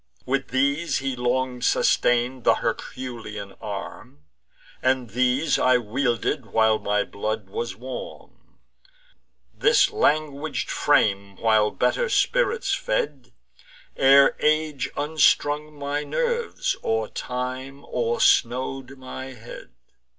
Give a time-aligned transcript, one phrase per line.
[0.25, 4.23] With these he long sustain'd th' Herculean arm;
[4.81, 8.57] And these I wielded while my blood was warm,
[9.53, 13.31] This languish'd frame while better spirits fed,
[13.95, 19.69] Ere age unstrung my nerves, or time o'ersnow'd my head.